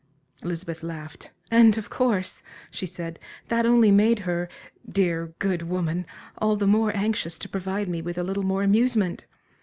[0.41, 1.29] Elizabeth laughed.
[1.51, 3.19] "And of course," she said
[3.49, 4.49] "that only made her
[4.89, 6.07] dear good woman!
[6.39, 9.27] all the more anxious to provide me with a little more amusement.